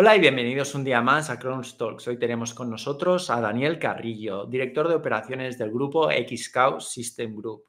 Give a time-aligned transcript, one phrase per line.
[0.00, 2.06] Hola y bienvenidos un día más a Cronos Talks.
[2.06, 7.64] Hoy tenemos con nosotros a Daniel Carrillo, director de operaciones del grupo XCOW System Group.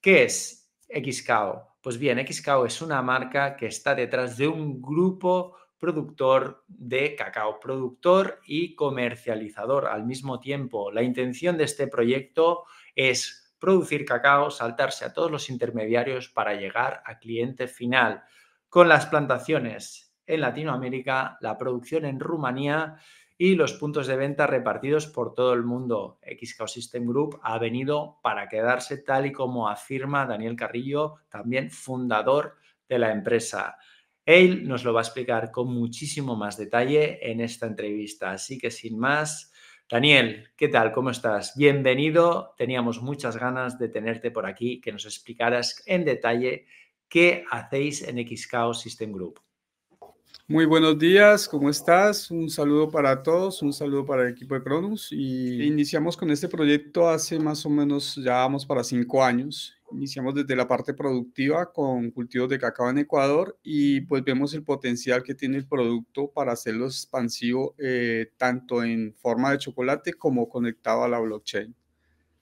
[0.00, 1.60] ¿Qué es XCOW?
[1.80, 7.58] Pues bien, XCOW es una marca que está detrás de un grupo productor de cacao,
[7.58, 10.92] productor y comercializador al mismo tiempo.
[10.92, 12.62] La intención de este proyecto
[12.94, 18.24] es producir cacao, saltarse a todos los intermediarios para llegar a cliente final.
[18.68, 22.96] Con las plantaciones en Latinoamérica, la producción en Rumanía
[23.38, 26.18] y los puntos de venta repartidos por todo el mundo.
[26.24, 32.56] XCO System Group ha venido para quedarse tal y como afirma Daniel Carrillo, también fundador
[32.88, 33.76] de la empresa.
[34.26, 38.32] Él nos lo va a explicar con muchísimo más detalle en esta entrevista.
[38.32, 39.51] Así que sin más,
[39.92, 40.90] Daniel, ¿qué tal?
[40.90, 41.54] ¿Cómo estás?
[41.54, 42.54] Bienvenido.
[42.56, 46.64] Teníamos muchas ganas de tenerte por aquí, que nos explicaras en detalle
[47.10, 49.40] qué hacéis en XCO System Group.
[50.52, 52.30] Muy buenos días, ¿cómo estás?
[52.30, 55.10] Un saludo para todos, un saludo para el equipo de Cronus.
[55.10, 59.74] Y iniciamos con este proyecto hace más o menos, ya vamos para cinco años.
[59.92, 64.62] Iniciamos desde la parte productiva con cultivos de cacao en Ecuador y pues vemos el
[64.62, 70.50] potencial que tiene el producto para hacerlo expansivo eh, tanto en forma de chocolate como
[70.50, 71.74] conectado a la blockchain.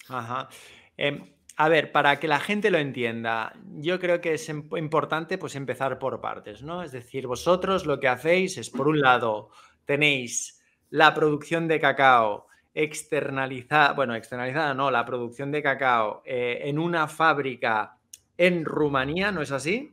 [0.08, 0.48] Ajá.
[0.96, 1.22] Em,
[1.60, 5.98] a ver, para que la gente lo entienda, yo creo que es importante pues empezar
[5.98, 6.82] por partes, ¿no?
[6.82, 9.50] Es decir, vosotros lo que hacéis es, por un lado,
[9.84, 16.78] tenéis la producción de cacao externalizada, bueno, externalizada no, la producción de cacao eh, en
[16.78, 17.98] una fábrica
[18.38, 19.92] en Rumanía, ¿no es así?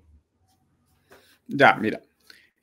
[1.47, 1.99] Ya, mira,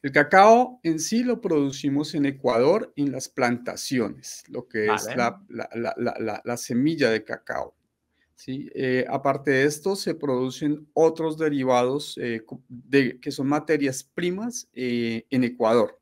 [0.01, 6.57] el cacao en sí lo producimos en Ecuador en las plantaciones, lo que es la
[6.57, 7.75] semilla de cacao.
[8.35, 8.69] ¿Sí?
[8.75, 12.45] Eh, aparte de esto, se producen otros derivados eh,
[13.21, 16.01] que son materias primas eh, en Ecuador.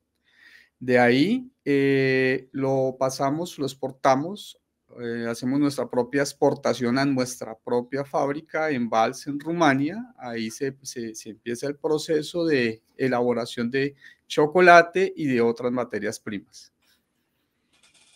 [0.78, 1.48] De ahí
[2.52, 4.58] lo pasamos, lo exportamos,
[5.28, 10.12] hacemos nuestra propia exportación a nuestra propia fábrica en Vals, en Rumania.
[10.18, 10.74] Ahí se
[11.26, 13.94] empieza el proceso de elaboración de
[14.26, 16.71] chocolate y de otras materias primas.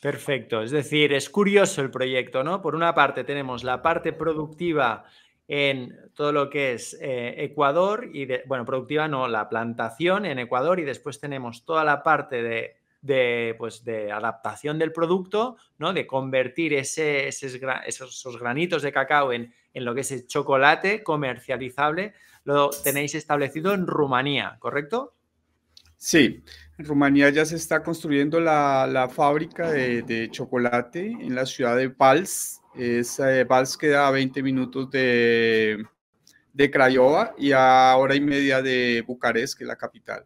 [0.00, 2.60] Perfecto, es decir, es curioso el proyecto, ¿no?
[2.60, 5.04] Por una parte tenemos la parte productiva
[5.48, 10.38] en todo lo que es eh, Ecuador y, de, bueno, productiva no, la plantación en
[10.38, 12.42] Ecuador y después tenemos toda la parte
[13.00, 15.92] de, pues, de adaptación del producto, ¿no?
[15.92, 17.58] De convertir esos,
[18.38, 22.12] granitos de cacao en, en lo que es el chocolate comercializable,
[22.44, 25.15] lo tenéis establecido en Rumanía, ¿correcto?
[25.96, 26.42] Sí,
[26.78, 32.60] en Rumanía ya se está construyendo la, fábrica de, chocolate en la ciudad de Vals.
[32.74, 35.84] Es, eh, Vals queda a 20 minutos de,
[36.52, 40.24] de Craiova y a hora y media de Bucarest, que es la capital.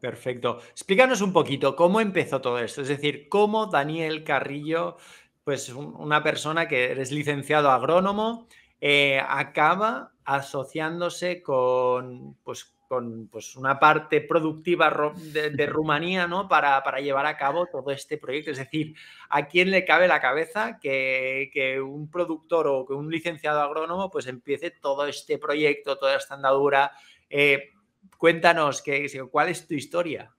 [0.00, 0.60] Perfecto.
[0.70, 4.96] Explícanos un poquito cómo empezó todo esto, es decir, cómo Daniel Carrillo,
[5.44, 8.46] pues una persona que eres licenciado agrónomo,
[8.80, 16.48] eh, acaba asociándose con, pues, con pues, una parte productiva de, Rumanía ¿no?
[16.48, 18.50] Para, llevar a cabo todo este proyecto.
[18.50, 18.96] Es decir,
[19.28, 24.26] ¿a quién le cabe la cabeza que, un productor o que un licenciado agrónomo pues
[24.26, 26.90] empiece todo este proyecto, toda esta andadura?
[27.28, 27.70] Eh,
[28.18, 30.34] cuéntanos, ¿qué, ¿cuál es tu historia?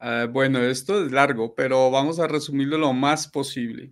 [0.00, 3.90] Ah, bueno, esto es largo, pero vamos a resumirlo lo más posible.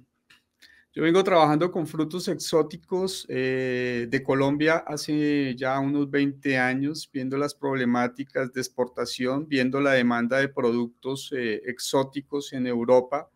[0.95, 7.39] Yo vengo trabajando con frutos exóticos eh, de Colombia hace ya unos 20 años, viendo
[7.39, 13.31] las problemáticas de exportación, viendo la demanda de productos eh, exóticos en Europa.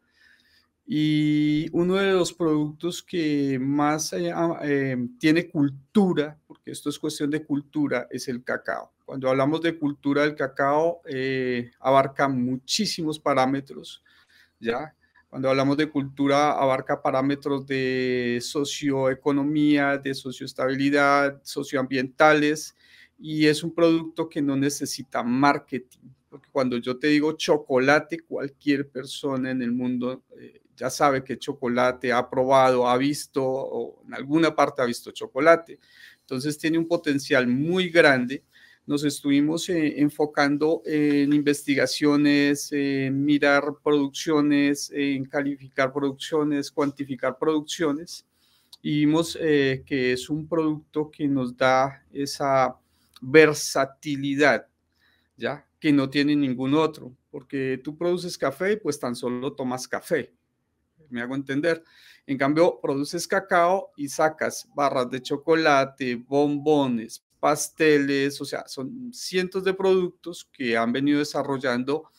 [0.86, 7.42] Y uno de los productos que más eh, tiene cultura, porque esto es cuestión de
[7.42, 8.92] cultura, es el cacao.
[9.06, 11.00] Cuando hablamos de cultura del cacao,
[11.80, 14.04] abarca muchísimos parámetros,
[14.60, 14.94] ¿ya?
[15.36, 22.74] Cuando hablamos de cultura, abarca parámetros de socioeconomía, de socioestabilidad, socioambientales,
[23.18, 26.08] y es un producto que no necesita marketing.
[26.30, 31.38] Porque cuando yo te digo chocolate, cualquier persona en el mundo eh, ya sabe que
[31.38, 35.78] chocolate ha probado, ha visto o en alguna parte ha visto chocolate.
[36.18, 38.42] Entonces tiene un potencial muy grande
[38.86, 48.24] nos estuvimos eh, enfocando en investigaciones, en mirar producciones, en calificar producciones, cuantificar producciones
[48.82, 52.76] y vimos eh, que es un producto que nos da esa
[53.20, 54.68] versatilidad,
[55.36, 55.66] ¿ya?
[55.80, 60.32] Que no tiene ningún otro, porque tú produces café y pues tan solo tomas café,
[61.10, 61.82] me hago entender.
[62.26, 69.62] En cambio, produces cacao y sacas barras de chocolate, bombones, pasteles, o sea, son cientos
[69.62, 72.10] de productos que han venido desarrollando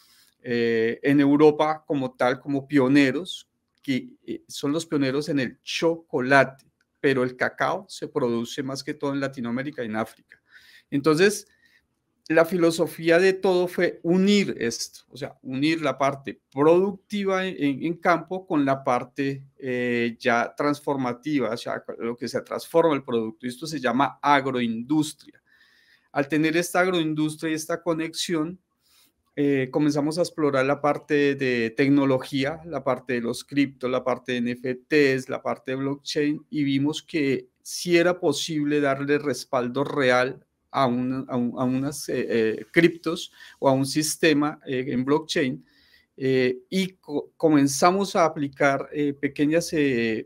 [0.41, 3.49] eh, en Europa como tal, como pioneros,
[3.81, 6.65] que eh, son los pioneros en el chocolate,
[7.01, 10.41] pero el cacao se produce más que todo en Latinoamérica y en África.
[10.89, 11.47] Entonces,
[12.29, 18.45] la filosofía de todo fue unir esto, o sea, unir la parte productiva en, campo
[18.45, 23.47] con la parte eh, ya transformativa, o sea, lo que se transforma el producto.
[23.47, 25.41] Esto se llama agroindustria.
[26.11, 28.59] Al tener esta agroindustria y esta conexión,
[29.37, 34.33] eh, comenzamos a explorar la parte de tecnología, la parte de los criptos, la parte
[34.33, 40.46] de NFTs, la parte de blockchain y vimos que si era posible darle respaldo real
[40.77, 45.63] a, a, unas eh, eh, criptos o a un sistema eh, en blockchain
[46.19, 46.95] y
[47.37, 48.89] comenzamos a aplicar
[49.21, 49.71] pequeñas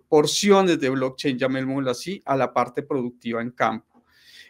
[0.07, 4.01] porciones de blockchain, llamémoslo así, a la parte productiva en campo.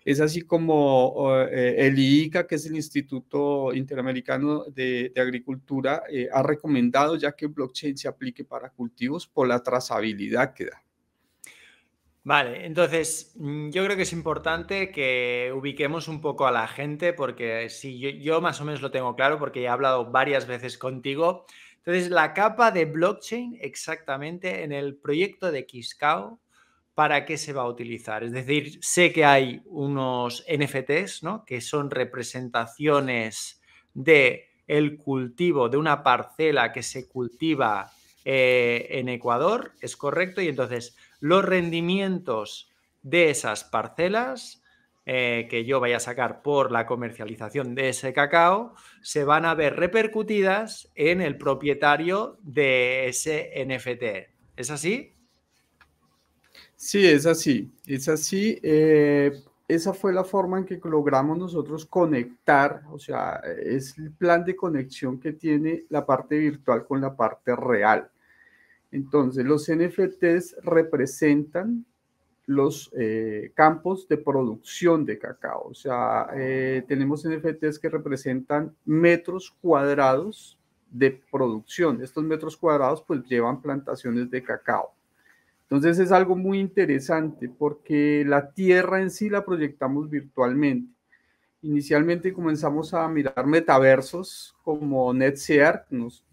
[0.06, 7.32] Es así como el IICA, que es el Instituto Interamericano de Agricultura, ha recomendado ya
[7.32, 10.84] que blockchain se aplique para cultivos por la trazabilidad que da.
[12.24, 17.14] Vale, entonces mm, yo creo que es importante que ubiquemos un poco a la gente
[17.14, 21.46] porque sí, yo, más o menos lo tengo claro porque he hablado varias veces contigo.
[21.78, 26.40] Entonces, la capa de blockchain exactamente en el proyecto de Kiskao,
[26.94, 28.24] ¿para qué se va a utilizar?
[28.24, 31.44] Es decir, sé que hay unos NFTs, ¿no?
[31.44, 33.62] Que son representaciones
[33.96, 37.92] de el cultivo de una parcela que se cultiva
[38.24, 40.42] eh, en Ecuador, ¿es correcto?
[40.42, 42.70] Y entonces los rendimientos
[43.04, 44.62] de esas parcelas
[45.06, 49.56] eh, que yo vaya a sacar por la comercialización de ese cacao se van a
[49.56, 54.30] ver repercutidas en el propietario de ese NFT.
[54.58, 55.16] ¿Es así?
[56.76, 57.72] Sí, es así.
[57.88, 58.60] Es así.
[58.62, 59.32] Eh,
[59.68, 64.56] esa fue la forma en que logramos nosotros conectar, o sea, es el plan de
[64.56, 68.12] conexión que tiene la parte virtual con la parte real.
[68.92, 71.86] Entonces, los NFTs representan
[72.46, 75.68] los eh, campos de producción de cacao.
[75.70, 80.58] O sea, eh, tenemos NFTs que representan metros cuadrados
[80.90, 82.02] de producción.
[82.04, 84.94] Estos metros cuadrados pues llevan plantaciones de cacao.
[85.64, 90.94] Entonces es algo muy interesante porque la tierra en sí la proyectamos virtualmente.
[91.62, 96.26] Inicialmente comenzamos a mirar metaversos como NetSear, nos,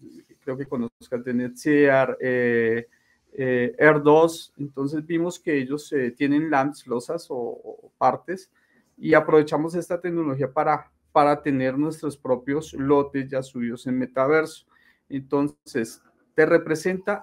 [0.49, 2.87] creo que conozcas de NetSear, eh,
[3.33, 8.49] eh, Air2, entonces vimos que ellos eh, tienen lamps, losas o, partes
[8.97, 14.65] y aprovechamos esta tecnología para, para tener nuestros propios lotes ya subidos en metaverso.
[15.07, 16.01] Entonces,
[16.33, 17.21] te representa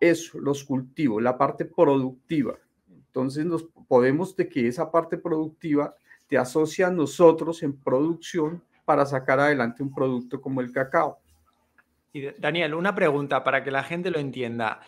[0.00, 2.58] eso, los cultivos, la parte productiva.
[2.88, 5.94] Entonces, nos podemos de que esa parte productiva
[6.28, 11.20] te asocia a nosotros en producción para sacar adelante un producto como el cacao.
[12.38, 14.80] Daniel, una pregunta para que la gente lo entienda.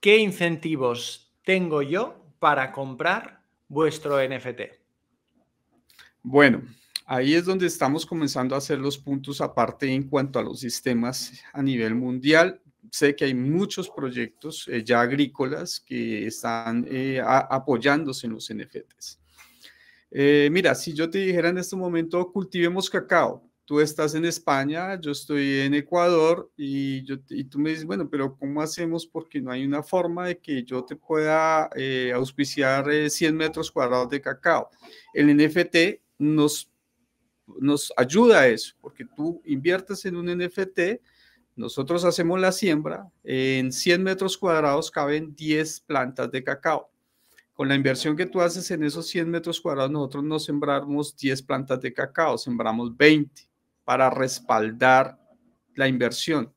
[0.00, 4.60] ¿Qué incentivos tengo yo para comprar vuestro NFT?
[6.22, 6.62] Bueno,
[7.06, 11.32] ahí es donde estamos comenzando a hacer los puntos aparte en cuanto a los sistemas
[11.52, 12.60] a nivel mundial.
[12.90, 19.20] Sé que hay muchos proyectos eh, ya agrícolas que están eh, apoyándose en los NFTs.
[20.10, 25.00] Eh, mira, si yo te dijera en este momento, cultivemos cacao, tú estás en España,
[25.00, 29.06] yo estoy en Ecuador y, yo, y tú me dices, bueno, pero ¿cómo hacemos?
[29.06, 33.70] Porque no hay una forma de que yo te pueda eh, auspiciar 100 eh, metros
[33.70, 34.70] cuadrados de cacao.
[35.14, 36.70] El NFT nos,
[37.60, 41.00] nos ayuda a eso, porque tú inviertes en un NFT,
[41.54, 46.90] nosotros hacemos la siembra, en 100 metros cuadrados caben 10 plantas de cacao.
[47.52, 51.42] Con la inversión que tú haces en esos 100 metros cuadrados, nosotros no sembramos 10
[51.42, 53.51] plantas de cacao, sembramos 20
[53.84, 55.18] para respaldar
[55.74, 56.52] la inversión.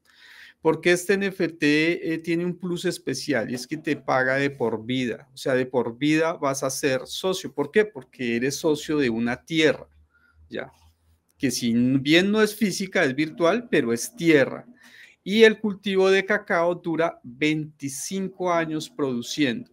[0.62, 4.84] Porque este NFT eh, tiene un plus especial y es que te paga de por
[4.84, 5.30] vida.
[5.32, 7.54] O sea, de por vida vas a ser socio.
[7.54, 7.86] ¿Por qué?
[7.86, 9.88] Porque eres socio de una tierra,
[10.50, 10.72] ¿ya?
[11.38, 14.66] Que si bien no es física, es virtual, pero es tierra.
[15.24, 19.70] Y el cultivo de cacao dura 25 años produciendo.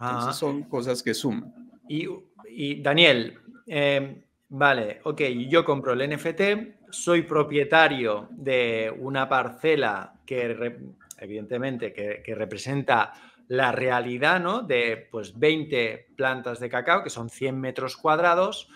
[0.00, 0.32] Entonces ah.
[0.32, 1.54] son cosas que suman.
[1.88, 10.76] Y, Daniel, eh, Vale, ok, yo compro el NFT, soy propietario de una parcela que
[11.18, 13.12] evidentemente que, representa
[13.48, 14.62] la realidad ¿no?
[14.62, 18.68] de pues 20 plantas de cacao, que son 100 metros cuadrados.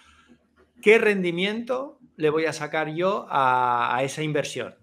[0.82, 4.74] ¿Qué rendimiento le voy a sacar yo a, esa inversión?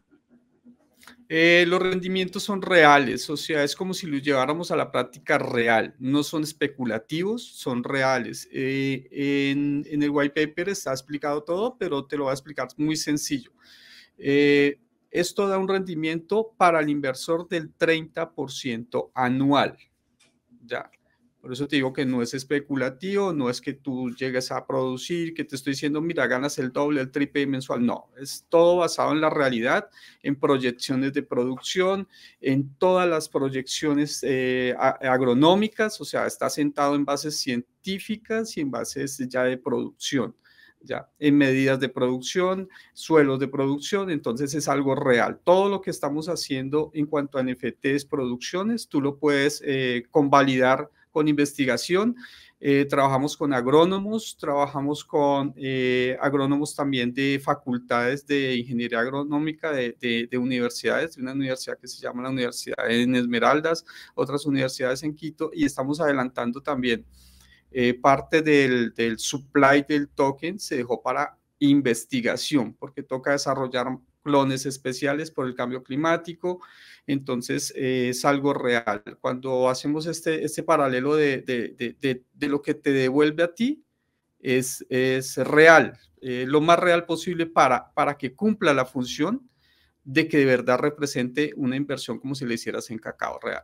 [1.27, 5.39] Eh, los rendimientos son reales, o sea, es como si los lleváramos a la práctica
[5.39, 8.47] real, no son especulativos, son reales.
[8.51, 12.95] Eh, en, el white paper está explicado todo, pero te lo voy a explicar muy
[12.95, 13.51] sencillo.
[14.19, 14.79] Eh,
[15.09, 19.77] esto da un rendimiento para el inversor del 30% anual.
[20.63, 20.91] Ya.
[21.45, 25.35] Por eso te digo que no es especulativo, no es que tú llegues a producir,
[25.35, 27.85] que te estoy diciendo, mira, ganas el doble, el triple mensual.
[27.85, 29.87] No, es todo basado en la realidad,
[30.23, 32.07] en proyecciones de producción,
[32.41, 38.71] en todas las proyecciones eh, agronómicas, o sea, está sentado en bases científicas y en
[38.71, 40.35] bases ya de producción.
[40.81, 45.39] Ya, en medidas de producción, suelos de producción, entonces es algo real.
[45.43, 50.89] Todo lo que estamos haciendo en cuanto a NFTs, producciones, tú lo puedes eh, convalidar
[51.15, 52.13] con investigación.
[52.59, 59.95] Eh, trabajamos con agrónomos, trabajamos con eh, agrónomos también de facultades de ingeniería agronómica de,
[60.29, 65.15] de, universidades, de una universidad que se llama la Universidad en Esmeraldas, otras universidades en
[65.15, 67.05] Quito, y estamos adelantando también
[67.71, 73.87] eh, parte del supply del token, se dejó para investigación, porque toca desarrollar
[74.25, 76.59] clones especiales por el cambio climático,
[77.05, 79.03] entonces eh, es algo real.
[79.21, 83.85] Cuando hacemos este, este paralelo de, de, de, de, lo que te devuelve a ti,
[84.39, 89.47] es, es real, eh, lo más real posible para, para que cumpla la función
[90.03, 93.63] de que de verdad represente una inversión como si le hicieras en cacao real.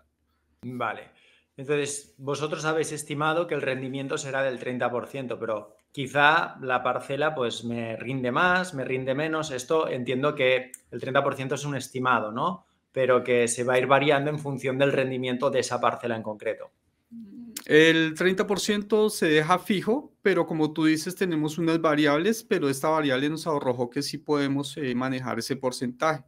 [0.63, 1.21] Vale.
[1.58, 7.63] Entonces, vosotros habéis estimado que el rendimiento será del 30%, pero quizá la parcela pues
[7.63, 9.51] me rinde más, me rinde menos.
[9.51, 12.65] Esto entiendo que el 30% es un estimado, ¿no?
[12.91, 16.24] Pero que se va a ir variando en función del rendimiento de esa parcela en
[16.24, 16.72] concreto.
[17.65, 23.29] El 30% se deja fijo, pero como tú dices, tenemos unas variables, pero esta variable
[23.29, 26.24] nos arrojó que sí podemos eh, manejar ese porcentaje.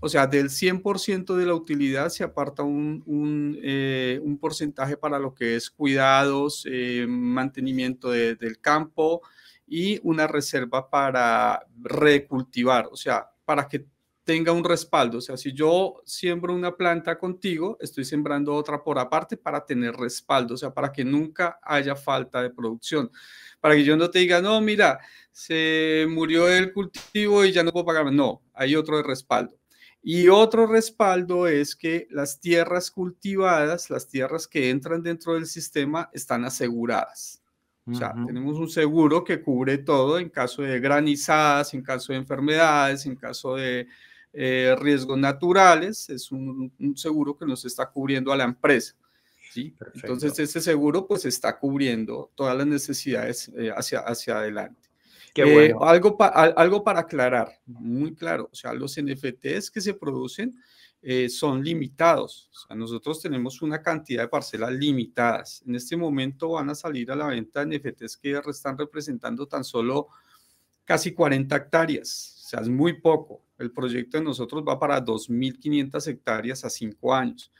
[0.00, 5.34] O sea, del 100% de la utilidad se aparta un, eh, un, porcentaje para lo
[5.34, 9.20] que es cuidados, eh, mantenimiento del campo
[9.66, 13.86] y una reserva para recultivar, o sea, para que
[14.24, 15.18] tenga un respaldo.
[15.18, 19.94] O sea, si yo siembro una planta contigo, estoy sembrando otra por aparte para tener
[19.94, 23.10] respaldo, o sea, para que nunca haya falta de producción.
[23.60, 24.98] Para que yo no te diga, no, mira,
[25.30, 28.12] se murió el cultivo y ya no puedo pagar.
[28.12, 29.59] No, hay otro de respaldo.
[30.02, 36.08] Y otro respaldo es que las tierras cultivadas, las tierras que entran dentro del sistema,
[36.12, 37.42] están aseguradas.
[37.86, 42.18] O sea, tenemos un seguro que cubre todo en caso de granizadas, en caso de
[42.18, 43.88] enfermedades, en caso de
[44.32, 46.08] eh, riesgos naturales.
[46.08, 48.94] Es un, seguro que nos está cubriendo a la empresa.
[49.52, 49.74] ¿sí?
[49.94, 54.79] Entonces, ese seguro pues está cubriendo todas las necesidades eh, hacia, hacia adelante.
[55.34, 60.54] Eh, algo, algo para aclarar, muy claro, o sea, los NFTs que se producen
[61.02, 62.50] eh, son limitados.
[62.52, 65.62] O sea, nosotros tenemos una cantidad de parcelas limitadas.
[65.66, 70.08] En este momento van a salir a la venta NFTs que están representando tan solo
[70.84, 72.42] casi 40 hectáreas.
[72.44, 73.42] O sea, es muy poco.
[73.58, 77.50] El proyecto de nosotros va para 2.500 hectáreas a 5 años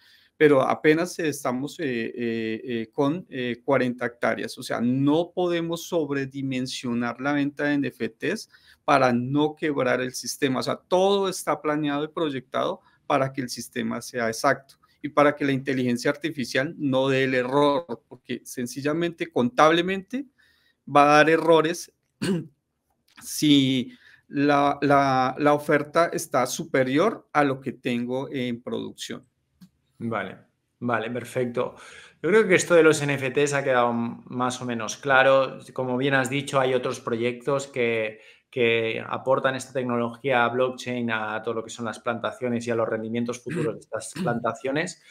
[0.40, 3.26] pero apenas estamos eh, eh, eh, con
[3.62, 4.56] 40 hectáreas.
[4.56, 8.48] O sea, no podemos sobredimensionar la venta de NFTs
[8.82, 10.60] para no quebrar el sistema.
[10.60, 15.36] O sea, todo está planeado y proyectado para que el sistema sea exacto y para
[15.36, 20.24] que la inteligencia artificial no dé el error, porque sencillamente, contablemente,
[20.88, 21.92] va a dar errores
[23.22, 23.92] si
[24.26, 29.29] la, la oferta está superior a lo que tengo en producción.
[30.00, 30.38] Vale,
[30.78, 31.74] vale, perfecto.
[32.22, 35.58] Yo creo que esto de los NFTs ha quedado más o menos claro.
[35.74, 41.54] Como bien has dicho, hay otros proyectos que, que aportan esta tecnología blockchain a todo
[41.54, 45.02] lo que son las plantaciones y a los rendimientos futuros de estas plantaciones.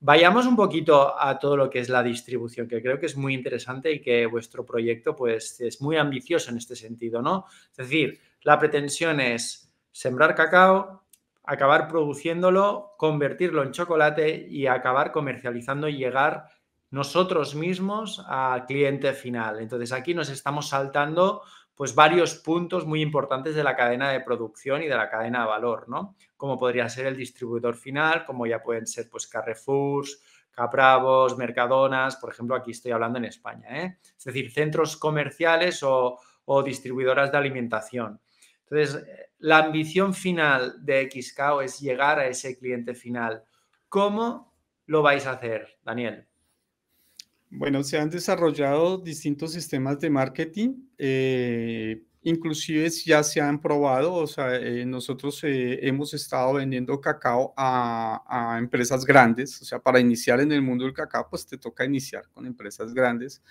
[0.00, 3.34] Vayamos un poquito a todo lo que es la distribución, que creo que es muy
[3.34, 7.46] interesante y que vuestro proyecto pues, es muy ambicioso en este sentido, ¿no?
[7.72, 11.07] Es decir, la pretensión es sembrar cacao,
[11.48, 16.44] acabar produciéndolo, convertirlo en chocolate y acabar comercializando y llegar
[16.90, 19.58] nosotros mismos al cliente final.
[19.58, 21.42] Entonces aquí nos estamos saltando
[21.74, 25.46] pues varios puntos muy importantes de la cadena de producción y de la cadena de
[25.46, 26.16] valor, ¿no?
[26.36, 32.30] Como podría ser el distribuidor final, como ya pueden ser pues Carrefours, Capravos, Mercadonas, por
[32.30, 33.98] ejemplo, aquí estoy hablando en España, ¿eh?
[34.18, 38.20] Es decir, centros comerciales o, o distribuidoras de alimentación.
[38.64, 39.02] Entonces,
[39.38, 43.42] la ambición final de XCAO es llegar a ese cliente final.
[43.88, 44.52] ¿Cómo
[44.86, 46.26] lo vais a hacer, Daniel?
[47.50, 54.26] Bueno, se han desarrollado distintos sistemas de marketing eh, inclusive ya se han probado, o
[54.26, 60.00] sea, eh, nosotros eh, hemos estado vendiendo cacao a, a, empresas grandes, o sea, para
[60.00, 63.42] iniciar en el mundo del cacao, pues te toca iniciar con empresas grandes.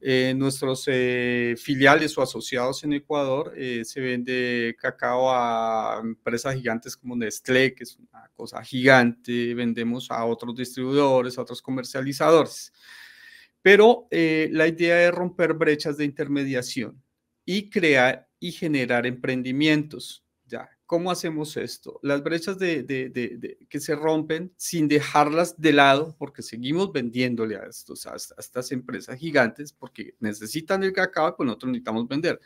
[0.00, 7.74] Eh, nuestros filiales o asociados en Ecuador se vende cacao a empresas gigantes como Nestlé,
[7.74, 12.72] que es una cosa gigante, vendemos a otros distribuidores, a otros comercializadores.
[13.62, 17.02] Pero la idea es romper brechas de intermediación
[17.44, 20.25] y crear y generar emprendimientos.
[20.86, 21.98] ¿Cómo hacemos esto?
[22.02, 28.06] Las brechas de, que se rompen sin dejarlas de lado, porque seguimos vendiéndole a, estos,
[28.06, 32.40] a, estas empresas gigantes, porque necesitan el cacao, pues nosotros necesitamos vender.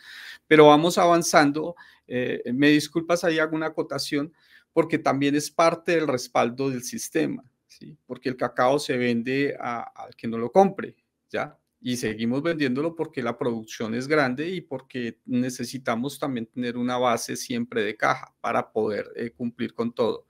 [0.47, 1.77] Pero vamos avanzando.
[2.07, 4.33] Eh, me disculpas, ahí hago una acotación,
[4.73, 7.97] porque también es parte del respaldo del sistema, ¿sí?
[8.07, 10.97] porque el cacao se vende al que no lo compre.
[11.31, 11.57] ¿Ya?
[11.81, 17.37] Y seguimos vendiéndolo porque la producción es grande y porque necesitamos también tener una base
[17.37, 20.27] siempre de caja para poder eh, cumplir con todo.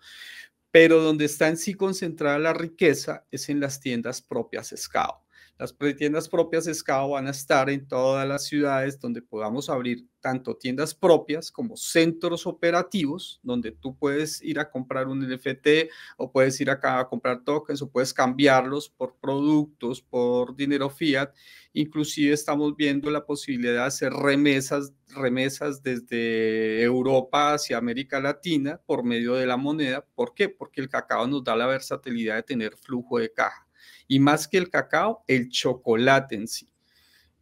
[0.71, 5.25] Pero donde está en sí concentrada la riqueza es en las tiendas propias SCAO.
[5.61, 10.57] Las tiendas propias SCAO van a estar en todas las ciudades donde podamos abrir tanto
[10.57, 16.59] tiendas propias como centros operativos, donde tú puedes ir a comprar un NFT o puedes
[16.62, 21.35] ir acá a comprar tokens o puedes cambiarlos por productos, por dinero fiat.
[21.75, 29.05] Inclusive estamos viendo la posibilidad de hacer remesas, remesas desde Europa hacia América Latina por
[29.05, 30.07] medio de la moneda.
[30.14, 30.49] ¿Por qué?
[30.49, 33.67] Porque el cacao nos da la versatilidad de tener flujo de caja
[34.09, 36.70] y más que el cacao, el chocolate en sí.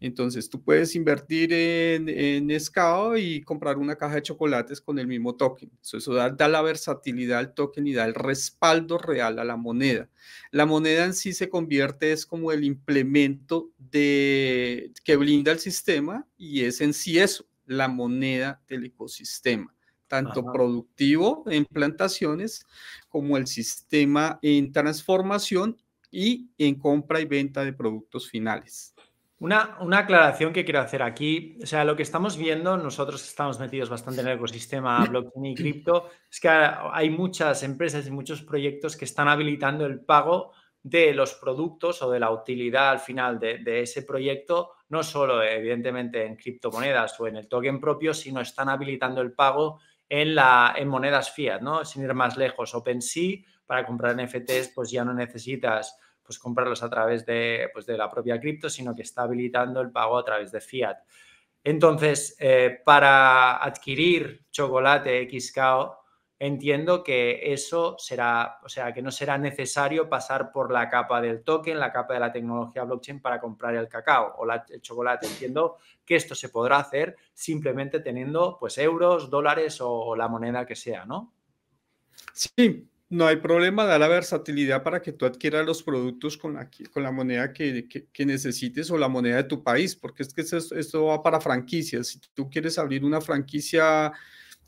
[0.01, 2.49] Entonces, tú puedes invertir en, en
[3.17, 5.71] y comprar una caja de chocolates con el mismo token.
[5.83, 10.09] Eso, da, la versatilidad al token y da el respaldo real a la moneda.
[10.53, 16.29] La moneda en sí se convierte, es como el implemento de, que blinda el sistema
[16.37, 19.75] y es en sí eso, la moneda del ecosistema
[20.07, 22.65] tanto productivo en plantaciones
[23.11, 25.77] como el sistema en transformación
[26.11, 28.95] y en compra y venta de productos finales.
[29.41, 33.61] Una, una, aclaración que quiero hacer aquí, o sea, lo que estamos viendo, nosotros estamos
[33.61, 38.43] metidos bastante en el ecosistema blockchain y cripto, es que hay muchas empresas y muchos
[38.43, 43.39] proyectos que están habilitando el pago de los productos o de la utilidad al final
[43.39, 48.41] de, de ese proyecto, no solo evidentemente en criptomonedas o en el token propio, sino
[48.41, 51.85] están habilitando el pago en, la, en monedas fiat, ¿no?
[51.85, 56.91] Sin ir más lejos, OpenSea para comprar NFTs, pues ya no necesitas pues comprarlos a
[56.91, 60.53] través de, pues, de la propia cripto, sino que está habilitando el pago a través
[60.53, 60.99] de fiat.
[61.65, 65.97] Entonces, eh, para adquirir chocolate XKO,
[66.39, 71.43] entiendo que eso será, o sea, que no será necesario pasar por la capa del
[71.43, 75.27] token, la capa de la tecnología blockchain para comprar el cacao o el chocolate.
[75.27, 80.77] Entiendo que esto se podrá hacer simplemente teniendo pues euros, dólares o la moneda que
[80.77, 81.33] sea, ¿no?
[82.35, 86.69] Sí, no hay problema, da la versatilidad para que tú adquieras los productos con la,
[86.93, 91.07] con la moneda que, necesites o la moneda de tu país, porque es que esto,
[91.07, 92.09] va para franquicias.
[92.09, 94.13] Si tú quieres abrir una franquicia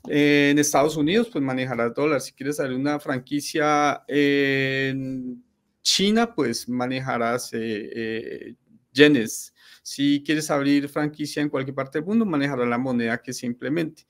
[0.07, 2.25] en Estados Unidos, pues manejarás dólares.
[2.25, 5.43] Si quieres abrir una franquicia en
[5.83, 8.55] China, pues manejarás eh, eh,
[8.91, 9.53] yenes.
[9.83, 14.07] Si quieres abrir franquicia en cualquier parte del mundo, manejarás la moneda que simplemente.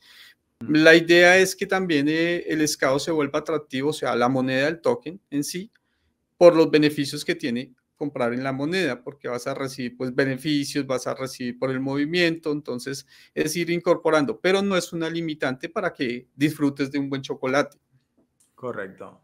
[0.68, 4.66] La idea es que también eh, el escado se vuelva atractivo, o sea, la moneda
[4.66, 5.72] del token en sí,
[6.38, 10.88] por los beneficios que tiene comprar en la moneda, porque vas a recibir pues beneficios,
[10.88, 15.70] vas a recibir por el movimiento, entonces es ir incorporando, pero no es una limitante
[15.70, 17.78] para que disfrutes de un buen chocolate.
[18.56, 19.22] Correcto.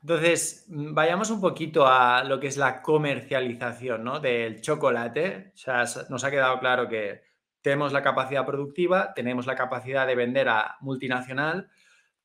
[0.00, 4.20] Entonces, vayamos un poquito a lo que es la comercialización ¿no?
[4.20, 5.52] del chocolate.
[5.54, 7.20] O sea, nos ha quedado claro que
[7.64, 11.70] tenemos la capacidad productiva, tenemos la capacidad de vender a multinacional,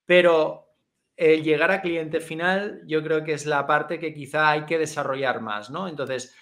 [0.06, 0.68] pero
[1.16, 4.78] el llegar a cliente final yo creo que es la parte que quizá hay que
[4.78, 5.88] desarrollar más, ¿no?
[5.88, 6.36] Entonces,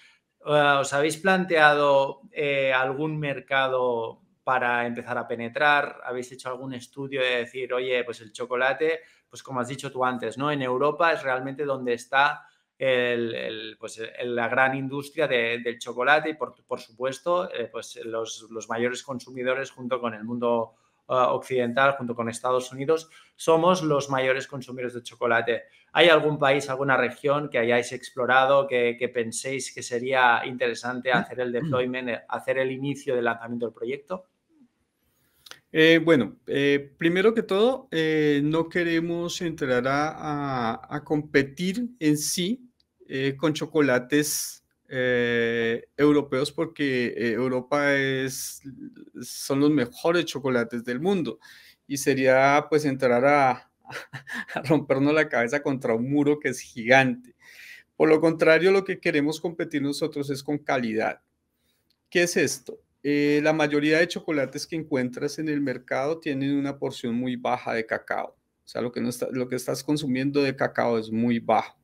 [0.44, 6.00] eh, ¿os habéis planteado eh, algún mercado para empezar a penetrar?
[6.04, 10.04] ¿Habéis hecho algún estudio de decir, oye, pues el chocolate, pues como has dicho tú
[10.04, 10.50] antes, ¿no?
[10.50, 16.54] En Europa es realmente donde está el, pues, la gran industria del chocolate y, por,
[16.64, 20.74] por supuesto, eh, pues los, los, mayores consumidores junto con el mundo
[21.08, 25.64] ah, occidental, junto con Estados Unidos, somos los mayores consumidores de chocolate.
[25.92, 31.40] ¿Hay algún país, alguna región que hayáis explorado, que, que penséis que sería interesante hacer
[31.40, 34.26] el deployment, hacer el inicio del lanzamiento del proyecto?
[35.72, 42.67] Eh, bueno, eh, primero que todo, no queremos entrar a, a, a, competir en sí
[43.10, 48.60] eh, con chocolates eh, europeos porque eh, Europa es,
[49.22, 51.38] son los mejores chocolates del mundo
[51.86, 53.70] y sería pues entrar a,
[54.54, 57.34] a rompernos la cabeza contra un muro que es gigante.
[57.96, 61.22] Por lo contrario, lo que queremos competir nosotros es con calidad.
[62.10, 62.78] ¿Qué es esto?
[63.02, 67.86] La mayoría de chocolates que encuentras en el mercado tienen una porción muy baja de
[67.86, 68.36] cacao.
[68.64, 71.77] O sea, lo que, no está, lo que estás consumiendo de cacao es muy bajo.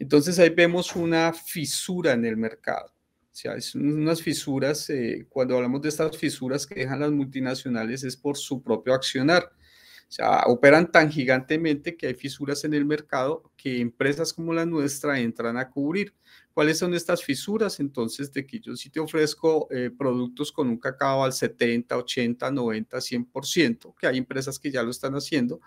[0.00, 2.86] Entonces ahí vemos una fisura en el mercado.
[2.86, 8.02] O sea, es unas fisuras, eh, cuando hablamos de estas fisuras que dejan las multinacionales
[8.02, 9.44] es por su propio accionar.
[9.44, 14.64] O sea, operan tan gigantemente que hay fisuras en el mercado que empresas como la
[14.64, 16.14] nuestra entran a cubrir.
[16.54, 17.78] ¿Cuáles son estas fisuras?
[17.78, 22.50] Entonces, de que yo sí te ofrezco eh, productos con un cacao al 70, 80,
[22.50, 25.60] 90, 100%, que hay empresas que ya lo están haciendo,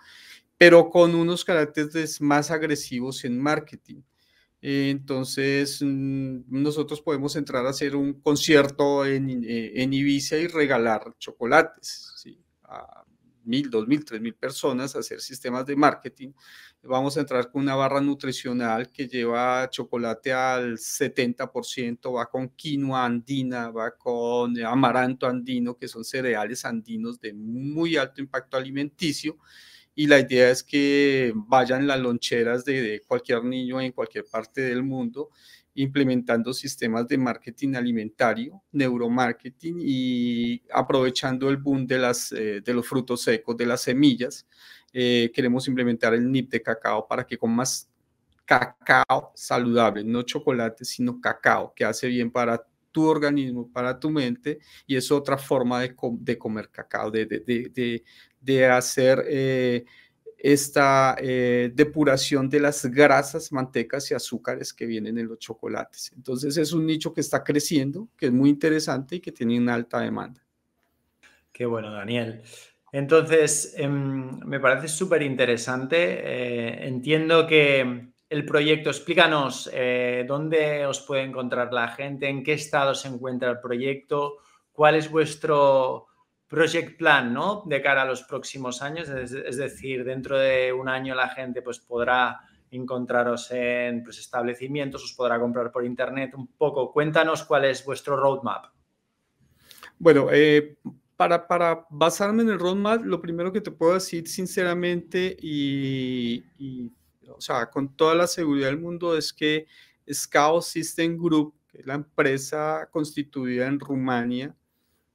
[0.58, 4.02] pero con unos caracteres más agresivos en marketing.
[4.66, 12.24] Entonces, mm, nosotros podemos entrar a hacer un concierto en, Ibiza y regalar chocolates,
[12.62, 13.04] a
[13.44, 16.32] mil, dos mil, tres mil personas hacer sistemas de marketing.
[16.82, 23.04] Vamos a entrar con una barra nutricional que lleva chocolate al 70%, va con quinoa
[23.04, 29.36] andina, va con amaranto andino, que son cereales andinos de muy alto impacto alimenticio
[29.94, 34.82] y la idea es que vayan las loncheras de, cualquier niño en cualquier parte del
[34.82, 35.30] mundo
[35.76, 42.86] implementando sistemas de marketing alimentario, neuromarketing y aprovechando el boom de, las, eh, de los
[42.86, 44.46] frutos secos, de las semillas.
[44.92, 47.90] Eh, queremos implementar el NIP de cacao para que comas
[48.44, 54.60] cacao saludable, no chocolate, sino cacao, que hace bien para tu organismo, para tu mente,
[54.86, 58.04] y es otra forma de, de comer cacao, de, de,
[58.44, 59.84] de hacer eh,
[60.36, 66.12] esta eh, depuración de las grasas, mantecas y azúcares que vienen en los chocolates.
[66.14, 69.74] Entonces es un nicho que está creciendo, que es muy interesante y que tiene una
[69.74, 70.42] alta demanda.
[71.50, 72.42] Qué bueno, Daniel.
[72.92, 75.96] Entonces, em, me parece súper interesante.
[75.96, 79.70] Eh, entiendo que el proyecto, explícanos
[80.26, 84.38] dónde os puede encontrar la gente, en qué estado se encuentra el proyecto,
[84.72, 86.08] cuál es vuestro
[86.54, 87.64] project plan, ¿no?
[87.66, 91.80] De cara a los próximos años, es, decir, dentro de un año la gente pues
[91.80, 92.40] podrá
[92.70, 96.92] encontraros en pues, establecimientos, os podrá comprar por internet un poco.
[96.92, 98.66] Cuéntanos cuál es vuestro roadmap.
[99.98, 100.76] Bueno, eh,
[101.16, 106.44] para, para, basarme en el roadmap, lo primero que te puedo decir sinceramente y,
[107.28, 109.66] o sea, con toda la seguridad del mundo es que
[110.12, 114.54] Scout System Group, que es la empresa constituida en Rumania,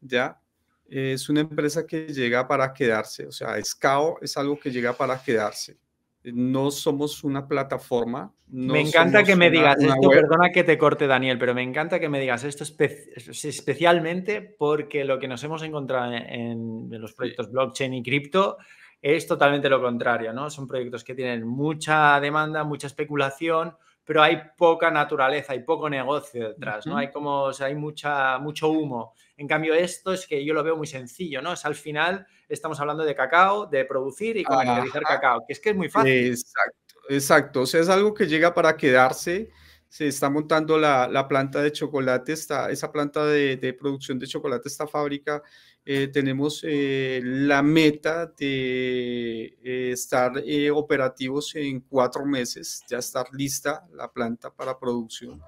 [0.01, 0.41] ya
[0.89, 5.21] es una empresa que llega para quedarse, o sea, SCAO es algo que llega para
[5.21, 5.77] quedarse.
[6.23, 8.33] No somos una plataforma.
[8.47, 12.09] me encanta que me digas esto, perdona que te corte Daniel, pero me encanta que
[12.09, 18.03] me digas esto especialmente porque lo que nos hemos encontrado en, los proyectos blockchain y
[18.03, 18.57] cripto
[19.01, 20.49] es totalmente lo contrario, ¿no?
[20.49, 23.77] Son proyectos que tienen mucha demanda, mucha especulación,
[24.09, 26.97] pero hay poca naturaleza, hay poco negocio detrás, ¿no?
[26.97, 29.13] Hay como, o sea, hay mucha, mucho humo.
[29.37, 31.53] En cambio, esto es que yo lo veo muy sencillo, ¿no?
[31.53, 35.69] Es al final estamos hablando de cacao, de producir y comercializar cacao, que es que
[35.69, 36.25] es muy fácil.
[36.25, 37.61] Exacto, exacto.
[37.61, 39.51] O sea, es algo que llega para quedarse.
[39.87, 44.25] Se está montando la, la planta de chocolate, está, esa planta de, de producción de
[44.25, 45.43] chocolate, esta fábrica
[45.85, 50.33] eh, tenemos eh, la meta de eh, estar
[50.71, 55.41] operativos en cuatro meses, ya estar lista la planta para producción.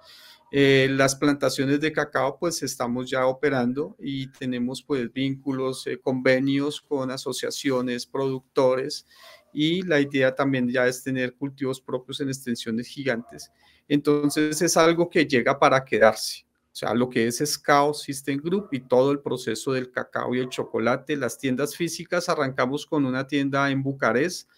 [0.52, 8.06] las plantaciones de cacao, pues estamos ya operando y tenemos pues vínculos, convenios con asociaciones,
[8.06, 9.06] productores
[9.54, 13.52] y la idea también ya es tener cultivos propios en extensiones gigantes.
[13.88, 16.46] Entonces es algo que llega para quedarse.
[16.72, 20.40] O sea, lo que es Scout System Group y todo el proceso del cacao y
[20.40, 21.18] el chocolate.
[21.18, 24.50] Las tiendas físicas, arrancamos con una tienda en Bucarest.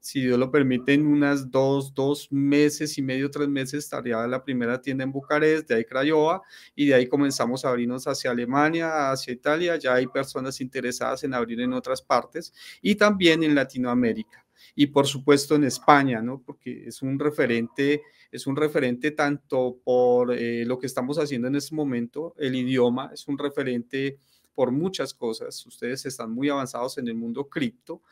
[0.00, 4.42] Si Dios lo permite, en unas dos, dos meses y medio, tres meses estaría la
[4.42, 6.40] primera tienda en Bucarest, de ahí Craiova,
[6.74, 9.76] y de ahí comenzamos a abrirnos hacia Alemania, hacia Italia.
[9.76, 15.06] Ya hay personas interesadas en abrir en otras partes y también en Latinoamérica y por
[15.06, 16.42] supuesto en España, ¿no?
[16.44, 21.56] Porque es un referente, es un referente tanto por eh, lo que estamos haciendo en
[21.56, 24.18] este momento, el idioma, es un referente
[24.54, 25.64] por muchas cosas.
[25.66, 28.02] Ustedes están muy avanzados en el mundo cripto,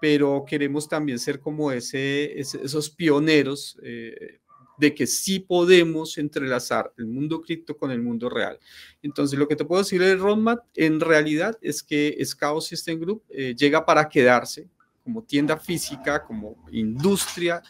[0.00, 4.40] pero queremos también ser como ese, esos pioneros eh,
[4.80, 8.58] de que sí podemos entrelazar el mundo cripto con el mundo real.
[9.02, 13.22] Entonces, lo que te puedo decir del roadmap en realidad es que Scout System Group
[13.28, 14.68] eh, llega para quedarse
[15.10, 17.62] como tienda física, como industria,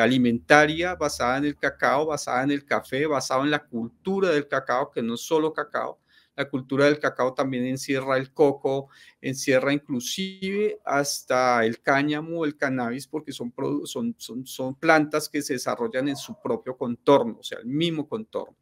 [0.00, 4.90] alimentaria basada en el cacao, basada en el café, basada en la cultura del cacao,
[4.90, 6.00] que no es solo cacao,
[6.40, 8.88] la cultura del cacao también encierra el coco,
[9.20, 13.52] encierra inclusive hasta el cáñamo, el cannabis, porque son,
[13.84, 18.08] son, son, son plantas que se desarrollan en su propio contorno, o sea, el mismo
[18.08, 18.56] contorno.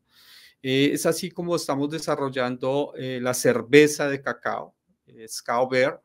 [0.61, 4.75] Eh, es así como estamos desarrollando eh, la cerveza de cacao,
[5.07, 5.27] eh,
[5.71, 6.03] Bear,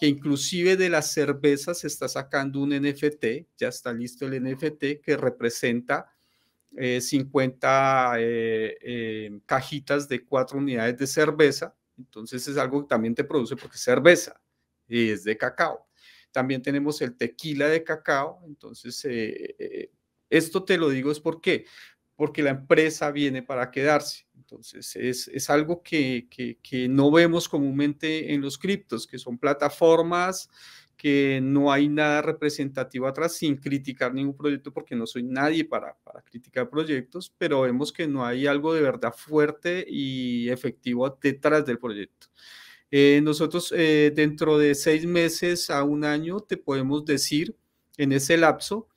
[0.00, 5.02] que inclusive de la cerveza se está sacando un NFT, ya está listo el NFT
[5.02, 6.10] que representa
[6.72, 11.76] 50 eh, eh, cajitas de cuatro unidades de cerveza.
[11.98, 14.40] Entonces es algo que también te produce porque es cerveza
[14.88, 15.86] y es de cacao.
[16.32, 18.40] También tenemos el tequila de cacao.
[18.46, 19.90] Entonces, eh,
[20.30, 21.66] esto te lo digo es porque,
[22.16, 24.24] porque la empresa viene para quedarse.
[24.50, 30.50] Entonces, es, es algo que, que, no vemos comúnmente en los criptos, que son plataformas
[30.96, 35.96] que no hay nada representativo atrás sin criticar ningún proyecto porque no soy nadie para,
[36.04, 41.64] para criticar proyectos, pero vemos que no hay algo de verdad fuerte y efectivo detrás
[41.64, 42.26] del proyecto.
[42.90, 47.56] Eh, nosotros eh, dentro de seis meses a un año te podemos decir
[47.96, 48.88] en ese lapso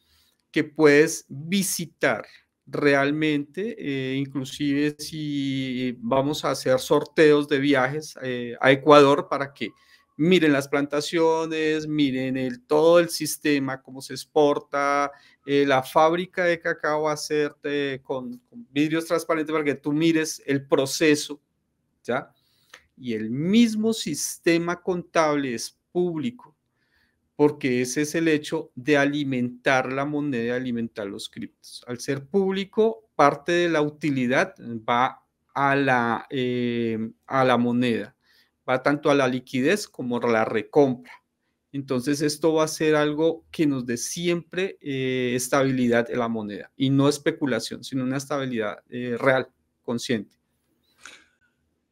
[0.52, 2.26] que puedes visitar
[2.74, 8.16] realmente, eh, inclusive si vamos a hacer sorteos de viajes
[8.60, 9.72] a Ecuador para que
[10.16, 15.12] miren las plantaciones, miren el, todo el sistema, cómo se exporta,
[15.46, 20.66] eh, la fábrica de cacao hacerte con, con, vidrios transparentes para que tú mires el
[20.66, 21.42] proceso,
[22.04, 22.32] ¿ya?
[22.96, 26.53] Y el mismo sistema contable es público,
[27.44, 31.84] porque ese es el hecho de alimentar la moneda, alimentar los criptos.
[31.88, 34.56] Al ser público, parte de la utilidad
[34.90, 38.16] va a la, eh, a la moneda
[38.68, 41.12] va tanto a la liquidez como a la recompra.
[41.74, 46.72] Entonces esto va a ser algo que nos dé siempre eh, estabilidad en la moneda
[46.78, 49.50] y no especulación, sino una estabilidad eh, real,
[49.82, 50.38] consciente.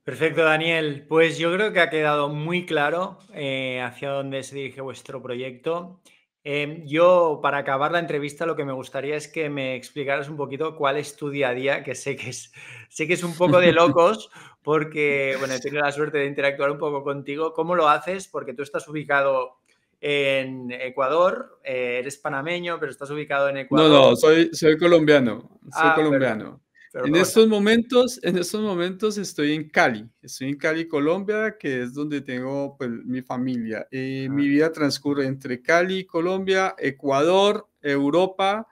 [0.03, 1.05] Perfecto, Daniel.
[1.07, 6.01] Pues yo creo que ha quedado muy claro eh, hacia dónde se dirige vuestro proyecto.
[6.43, 10.37] Em, yo, para acabar la entrevista, lo que me gustaría es que me explicaras un
[10.37, 12.51] poquito cuál es tu día a día, que sé que es,
[12.89, 14.31] sé que es un poco de locos,
[14.63, 17.53] porque, bueno, he tenido la suerte de interactuar un poco contigo.
[17.53, 18.27] ¿Cómo lo haces?
[18.27, 19.59] Porque tú estás ubicado
[19.99, 23.91] en Ecuador, eh, eres panameño, pero estás ubicado en Ecuador.
[23.91, 26.60] No, no, soy, soy colombiano, soy ah, colombiano
[26.93, 31.93] en estos momentos, en estos momentos estoy en Cali, estoy en Cali, Colombia, que es
[31.93, 33.87] donde tengo pues, mi familia.
[33.91, 38.67] Eh, mi vida transcurre entre Cali, Colombia, Ecuador, Europa.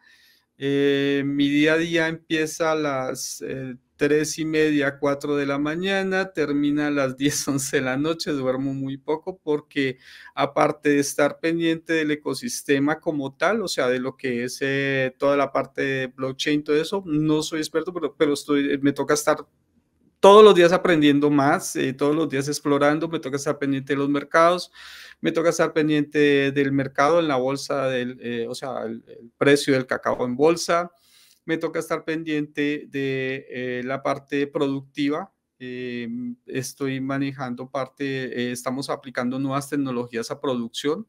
[0.58, 5.60] Eh, mi día a día empieza a las eh, tres y media, cuatro de la
[5.60, 9.98] mañana, termina a las 10, 11 de la noche, duermo muy poco porque
[10.34, 15.14] aparte de estar pendiente del ecosistema como tal, o sea, de lo que es eh,
[15.20, 19.16] toda la parte de blockchain, todo eso, no soy experto, pero, pero estoy, me toca
[19.16, 19.46] estar
[20.22, 24.00] todos los días aprendiendo más, eh, todos los días explorando, me toca estar pendiente de
[24.00, 24.72] los mercados,
[25.20, 29.04] me toca estar pendiente del mercado en la bolsa, del, eh, o sea, el
[29.38, 30.90] precio del cacao en bolsa,
[31.50, 35.34] me toca estar pendiente de eh, la parte productiva.
[35.58, 36.08] Eh,
[36.46, 41.08] estoy manejando parte, eh, estamos aplicando nuevas tecnologías a producción.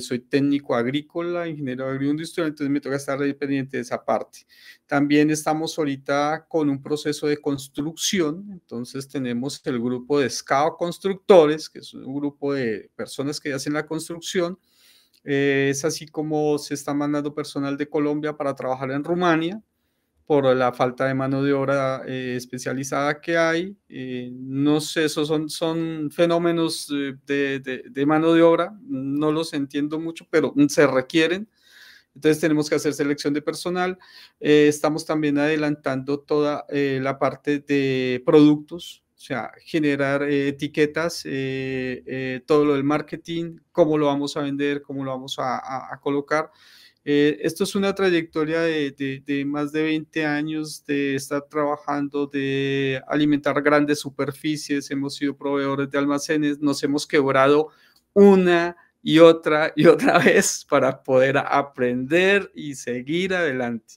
[0.00, 4.46] soy técnico agrícola, ingeniero agroindustrial, entonces me toca estar pendiente de esa parte.
[4.86, 11.68] También estamos ahorita con un proceso de construcción, entonces tenemos el grupo de SCAO Constructores,
[11.68, 14.56] que es un grupo de personas que hacen la construcción,
[15.24, 19.62] eh, es así como se está mandando personal de Colombia para trabajar en Rumania
[20.26, 23.76] por la falta de mano de obra eh, especializada que hay.
[23.88, 29.98] Eh, no sé, esos son, son fenómenos de, de, mano de obra, no los entiendo
[29.98, 31.48] mucho, pero se requieren.
[32.14, 33.98] Entonces tenemos que hacer selección de personal.
[34.38, 42.64] estamos también adelantando toda la parte de productos, sea, generar eh, etiquetas, eh, eh, todo
[42.64, 46.50] lo del marketing, cómo lo vamos a vender, cómo lo vamos a, colocar.
[47.04, 53.60] esto es una trayectoria de, de, más de 20 años de estar trabajando, de alimentar
[53.62, 57.68] grandes superficies, hemos sido proveedores de almacenes, nos hemos quebrado
[58.14, 63.94] una y otra y otra vez para poder aprender y seguir adelante.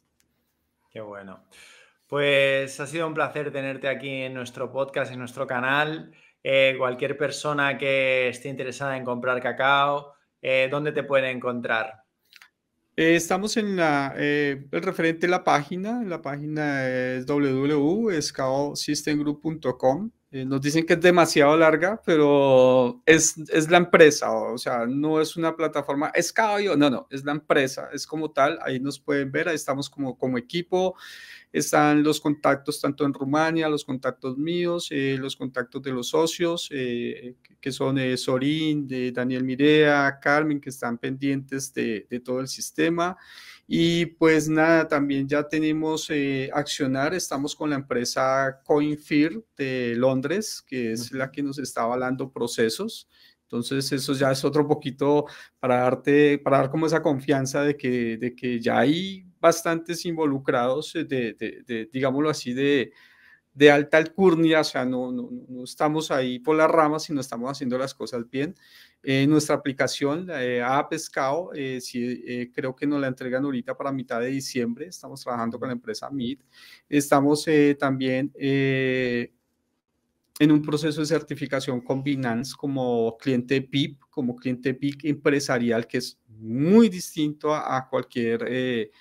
[0.91, 1.43] Qué bueno.
[2.07, 6.11] Pues ha sido un placer tenerte aquí en nuestro podcast, en nuestro canal.
[6.43, 12.03] Eh, cualquier persona que esté interesada en comprar cacao, eh, ¿dónde te puede encontrar?
[12.95, 16.03] Eh, estamos en la, el referente la página.
[16.03, 20.11] La página es www.scaosystemgroup.com.
[20.43, 25.37] Nos dicen que es demasiado larga, pero es, es la empresa, o, sea, no es
[25.37, 26.33] una plataforma, es
[26.77, 30.17] no, no, es la empresa, es como tal, ahí nos pueden ver, ahí estamos como,
[30.17, 30.95] como equipo,
[31.57, 36.67] están los contactos tanto en Rumania, los contactos míos, eh, los contactos de los socios,
[36.71, 42.49] eh, que son Sorín, de Daniel Mirea, Carmen, que están pendientes de, de todo el
[42.49, 43.15] sistema.
[43.67, 50.61] Y pues nada, también ya tenemos eh, Accionar, estamos con la empresa CoinFear de Londres,
[50.61, 53.07] que es la que nos está avalando procesos.
[53.43, 55.25] Entonces eso ya es otro poquito
[55.59, 60.93] para darte, para dar como esa confianza de que, de que ya hay bastantes involucrados,
[60.93, 62.91] de, de, de digámoslo así, de,
[63.55, 67.49] de alta alcurnia, o sea, no, no, no, estamos ahí por las ramas, sino estamos
[67.49, 68.53] haciendo las cosas bien.
[69.01, 73.93] Eh, nuestra aplicación, eh, Pescado, eh, sí, eh, creo que nos la entregan ahorita para
[73.93, 76.41] mitad de diciembre, estamos trabajando con la empresa MIT.
[76.89, 77.47] Estamos
[77.79, 79.31] también en
[80.51, 86.19] un proceso de certificación con Binance como cliente PIP, como cliente PIC empresarial, que es
[86.27, 88.91] muy distinto a, a cualquier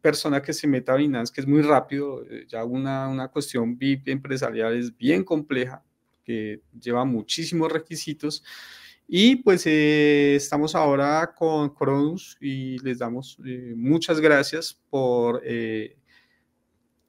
[0.00, 3.78] persona que se meta a Binance, que es muy rápido, eh, ya una, una cuestión
[3.78, 5.82] VIP empresarial es bien compleja,
[6.24, 8.42] que lleva muchísimos requisitos.
[9.08, 15.42] Y pues eh, estamos ahora con Cronus y les damos eh, muchas gracias por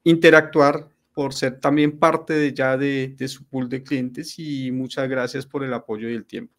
[0.03, 5.09] interactuar, por ser también parte de ya de, de su pool de clientes y muchas
[5.09, 6.56] gracias por el apoyo y el tiempo.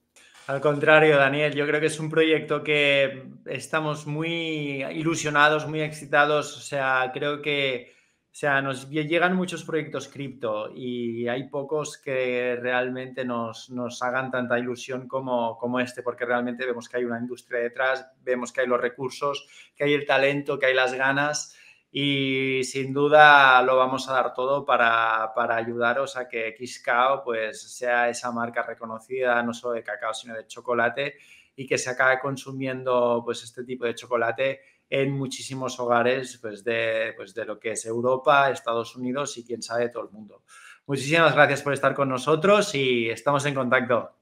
[0.48, 6.56] Al contrario, Daniel, yo creo que es un proyecto que estamos muy ilusionados, muy excitados.
[6.56, 7.92] O sea, creo que
[8.32, 14.30] o sea, nos llegan muchos proyectos cripto y hay pocos que realmente nos, nos hagan
[14.30, 18.62] tanta ilusión como, como, este, porque realmente vemos que hay una industria detrás, vemos que
[18.62, 21.57] hay los recursos, que hay el talento, que hay las ganas
[21.90, 27.62] y sin duda lo vamos a dar todo para, para, ayudaros a que XCAO pues,
[27.74, 31.14] sea esa marca reconocida no solo de cacao sino de chocolate
[31.56, 37.14] y que se acabe consumiendo pues, este tipo de chocolate en muchísimos hogares pues, de,
[37.16, 40.42] pues, de lo que es Europa, Estados Unidos y quién sabe todo el mundo.
[40.86, 44.17] Muchísimas gracias por estar con nosotros y estamos en contacto.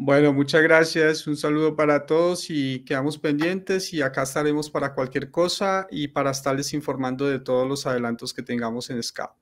[0.00, 1.26] Bueno, muchas gracias.
[1.26, 6.30] Un saludo para todos y quedamos pendientes y acá estaremos para cualquier cosa y para
[6.30, 9.32] estarles informando de todos los adelantos que tengamos en SCAP.